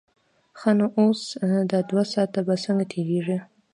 [0.59, 1.21] ښه نو اوس
[1.71, 3.37] دا دوه ساعته به څنګه تېرېږي.